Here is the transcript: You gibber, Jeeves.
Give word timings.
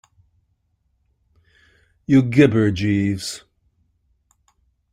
You 2.07 2.23
gibber, 2.23 2.71
Jeeves. 2.71 3.43